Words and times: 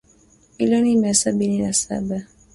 milioni 0.59 0.95
mia 0.97 1.13
sabini 1.13 1.61
na 1.61 1.73
saba 1.73 2.21